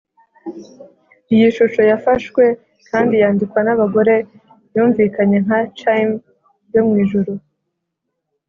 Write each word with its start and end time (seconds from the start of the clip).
iyi 1.33 1.47
shusho 1.55 1.81
yafashwe 1.91 2.43
kandi 2.89 3.13
yandikwa 3.21 3.59
nabagore 3.65 4.15
yumvikanye 4.75 5.37
nka 5.45 5.59
chime 5.77 6.15
yo 6.73 6.81
mwijuru. 6.87 7.31